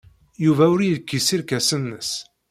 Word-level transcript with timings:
Yuba 0.45 0.65
ur 0.73 0.81
yekkis 0.83 1.27
irkasen-nnes. 1.35 2.11